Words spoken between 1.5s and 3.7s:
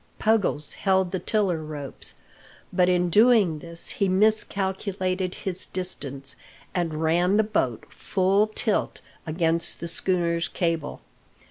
ropes, but in doing